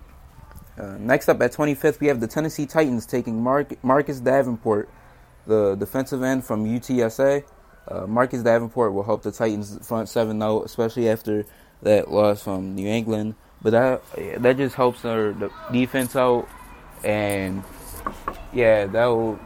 Uh, 0.78 0.98
next 1.00 1.30
up 1.30 1.42
at 1.42 1.54
25th, 1.54 2.00
we 2.00 2.08
have 2.08 2.20
the 2.20 2.28
Tennessee 2.28 2.66
Titans 2.66 3.06
taking 3.06 3.42
Mark, 3.42 3.84
Marcus 3.84 4.20
Davenport, 4.20 4.90
the 5.46 5.76
defensive 5.76 6.24
end 6.24 6.44
from 6.44 6.66
UTSA. 6.66 7.44
Uh, 7.88 8.08
Marcus 8.08 8.42
Davenport 8.42 8.94
will 8.94 9.04
help 9.04 9.22
the 9.24 9.32
Titans 9.32 9.86
front 9.86 10.10
seven 10.10 10.42
out, 10.42 10.66
especially 10.66 11.10
after 11.10 11.46
that 11.84 12.10
loss 12.10 12.42
from 12.42 12.76
New 12.76 12.88
England. 12.88 13.36
But 13.62 13.72
that 13.72 14.42
that 14.42 14.58
just 14.58 14.76
helps 14.76 15.02
their 15.02 15.34
defense 15.72 16.16
out, 16.16 16.48
and 17.04 17.64
yeah, 18.52 18.86
that 18.88 19.06
will. 19.06 19.40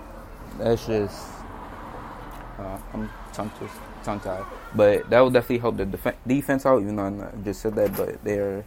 That's 0.58 0.86
just. 0.88 1.28
Uh, 2.58 2.80
I'm 2.94 3.10
tongue 3.34 3.52
tongue 4.08 4.20
tied, 4.22 4.46
but 4.74 5.10
that 5.10 5.20
will 5.20 5.30
definitely 5.30 5.60
help 5.60 5.76
the 5.76 5.86
def- 5.86 6.16
defense 6.26 6.66
out. 6.66 6.82
Even 6.82 6.96
though 6.96 7.06
I 7.06 7.44
just 7.44 7.62
said 7.62 7.76
that, 7.76 7.96
but 7.96 8.24
there 8.24 8.64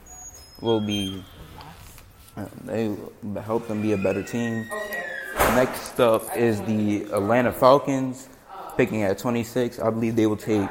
will 0.60 0.80
be. 0.80 1.24
Uh, 2.36 2.46
they 2.64 2.94
help 3.42 3.66
them 3.66 3.82
be 3.82 3.92
a 3.92 3.96
better 3.96 4.22
team. 4.22 4.68
Next 5.56 5.98
up 5.98 6.36
is 6.36 6.60
the 6.62 7.04
Atlanta 7.12 7.52
Falcons, 7.52 8.28
picking 8.76 9.02
at 9.02 9.18
26. 9.18 9.80
I 9.80 9.90
believe 9.90 10.14
they 10.14 10.26
will 10.26 10.36
take 10.36 10.70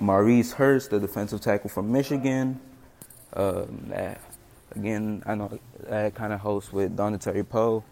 Maurice 0.00 0.52
Hurst, 0.52 0.90
the 0.90 0.98
defensive 0.98 1.40
tackle 1.40 1.70
from 1.70 1.92
Michigan. 1.92 2.58
Um, 3.34 3.86
that, 3.88 4.20
again, 4.74 5.22
I 5.26 5.34
know 5.34 5.58
that 5.88 6.14
kind 6.14 6.32
of 6.32 6.40
hosts 6.40 6.72
with 6.72 6.96
Dontari 6.96 7.48
Poe 7.48 7.84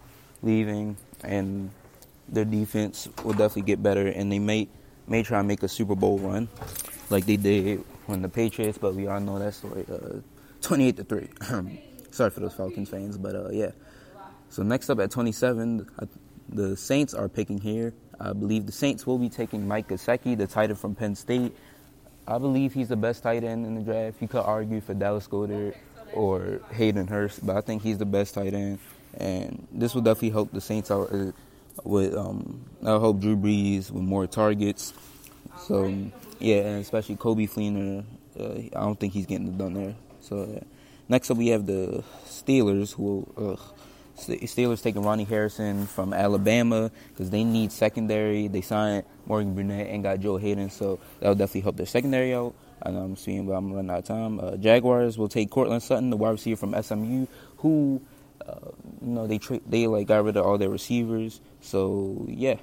leaving, 0.43 0.97
and 1.23 1.71
their 2.29 2.45
defense 2.45 3.09
will 3.23 3.33
definitely 3.33 3.63
get 3.63 3.83
better, 3.83 4.09
and 4.09 4.33
they 4.33 4.39
may 4.39 4.69
may 5.07 5.23
try 5.23 5.39
and 5.39 5.49
make 5.49 5.63
a 5.63 5.69
Super 5.69 5.95
Bowl 5.95 6.19
run 6.19 6.49
like 7.11 7.27
they 7.27 7.37
did 7.37 7.85
when 8.07 8.23
the 8.23 8.29
Patriots, 8.29 8.79
but 8.79 8.95
we 8.95 9.07
all 9.07 9.21
know 9.21 9.39
that 9.39 9.55
story. 9.55 9.85
Uh, 9.91 10.21
28 10.63 10.97
to 10.97 11.05
three. 11.05 11.29
Sorry 12.11 12.31
for 12.31 12.41
those 12.41 12.55
Falcons 12.55 12.89
fans, 12.89 13.19
but 13.19 13.35
uh, 13.35 13.51
yeah. 13.51 13.71
So 14.51 14.63
next 14.63 14.89
up 14.89 15.01
at 15.01 15.11
27, 15.11 15.87
the 16.49 16.77
Saints 16.77 17.13
are 17.13 17.29
picking 17.29 17.59
here. 17.59 17.93
I 18.21 18.33
believe 18.33 18.67
the 18.67 18.73
Saints 18.73 19.07
will 19.07 19.19
be 19.19 19.29
taking 19.29 19.67
Mike 19.67 19.89
Gesicki, 19.89 20.37
the 20.37 20.47
tight 20.47 20.71
end 20.71 20.79
from 20.79 20.95
Penn 20.95 21.15
State. 21.15 21.55
I 22.27 22.39
believe 22.39 22.73
he's 22.73 22.89
the 22.89 22.97
best 22.97 23.23
tight 23.23 23.45
end 23.45 23.67
in 23.67 23.75
the 23.75 23.83
draft. 23.83 24.23
You 24.23 24.29
could 24.29 24.43
argue 24.43 24.81
for 24.81 24.95
Dallas 24.95 25.27
Goedert 25.27 25.75
or 26.13 26.61
Hayden 26.73 27.07
Hurst, 27.07 27.45
but 27.45 27.57
I 27.57 27.61
think 27.61 27.83
he's 27.83 27.99
the 27.99 28.07
best 28.07 28.35
tight 28.35 28.55
end. 28.55 28.79
And 29.15 29.67
this 29.73 29.95
will 29.95 30.03
definitely 30.03 30.31
help 30.31 30.53
the 30.53 30.61
Saints 30.61 30.91
out 30.91 31.13
uh, 31.13 31.33
with, 31.83 32.17
um, 32.17 32.65
I 32.83 32.99
hope 32.99 33.21
Drew 33.21 33.37
Brees 33.37 33.91
with 33.91 34.03
more 34.03 34.27
targets. 34.27 34.93
So, 35.59 35.87
yeah, 36.39 36.57
and 36.57 36.81
especially 36.81 37.17
Coby 37.17 37.51
Fleener. 37.51 38.05
Uh, 38.39 38.77
I 38.77 38.83
don't 38.83 38.99
think 38.99 39.13
he's 39.13 39.27
getting 39.27 39.49
it 39.49 39.59
done 39.59 39.75
there. 39.75 39.95
So, 40.21 40.43
uh, 40.43 40.65
next 41.09 41.31
up 41.31 41.37
we 41.37 41.49
have 41.49 41.67
the 41.67 42.03
Steelers, 42.27 42.93
who 42.93 43.27
uh, 43.37 43.57
Steelers 44.17 44.83
taking 44.83 45.03
Ronnie 45.03 45.25
Harrison 45.25 45.87
from 45.87 46.13
Alabama 46.13 46.91
because 47.11 47.31
they 47.31 47.45
need 47.45 47.73
secondary. 47.73 48.49
They 48.49 48.61
signed 48.61 49.05
Morgan 49.27 49.55
Burnett 49.55 49.89
and 49.89 50.03
got 50.03 50.21
Joe 50.21 50.37
Haden, 50.37 50.71
so 50.71 51.01
that'll 51.21 51.35
definitely 51.35 51.63
help 51.63 51.77
their 51.77 51.87
secondary 51.87 52.35
out. 52.35 52.55
I'm 52.83 53.17
seeing, 53.17 53.47
but 53.47 53.53
I'm 53.53 53.73
running 53.73 53.91
out 53.91 53.99
of 53.99 54.05
time. 54.05 54.39
Uh, 54.41 54.57
Jaguars 54.57 55.17
will 55.17 55.29
take 55.29 55.51
Courtland 55.51 55.83
Sutton, 55.83 56.11
the 56.11 56.17
wide 56.17 56.33
receiver 56.33 56.59
from 56.59 56.81
SMU, 56.81 57.27
who, 57.59 58.03
you 59.05 59.11
know, 59.11 59.27
they 59.27 59.39
tra- 59.39 59.61
they 59.67 59.87
like 59.87 60.07
got 60.07 60.25
rid 60.25 60.37
of 60.37 60.45
all 60.45 60.59
their 60.59 60.71
receivers. 60.71 61.41
So 61.61 62.25
yeah, 62.29 62.57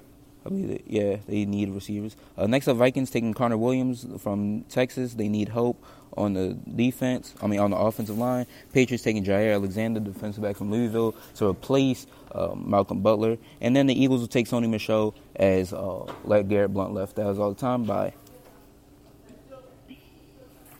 I 0.45 0.49
that, 0.49 0.83
yeah, 0.87 1.17
they 1.27 1.45
need 1.45 1.69
receivers. 1.69 2.15
Uh, 2.37 2.47
next 2.47 2.67
up, 2.67 2.77
Vikings 2.77 3.11
taking 3.11 3.33
Connor 3.33 3.57
Williams 3.57 4.05
from 4.19 4.63
Texas. 4.69 5.13
They 5.13 5.29
need 5.29 5.49
hope 5.49 5.83
on 6.17 6.33
the 6.33 6.57
defense. 6.75 7.33
I 7.41 7.47
mean, 7.47 7.59
on 7.59 7.71
the 7.71 7.77
offensive 7.77 8.17
line. 8.17 8.47
Patriots 8.73 9.03
taking 9.03 9.23
Jaire 9.23 9.53
Alexander, 9.53 9.99
defensive 9.99 10.43
back 10.43 10.57
from 10.57 10.71
Louisville, 10.71 11.15
to 11.35 11.47
replace 11.47 12.07
uh, 12.31 12.53
Malcolm 12.55 13.01
Butler. 13.01 13.37
And 13.61 13.75
then 13.75 13.87
the 13.87 14.01
Eagles 14.01 14.21
will 14.21 14.27
take 14.27 14.47
Sony 14.47 14.69
Michel 14.69 15.15
as 15.35 15.73
uh, 15.73 16.11
like 16.23 16.47
Garrett 16.47 16.73
Blount 16.73 16.93
left. 16.93 17.15
That 17.17 17.27
was 17.27 17.39
all 17.39 17.53
the 17.53 17.59
time. 17.59 17.83
Bye. 17.83 18.13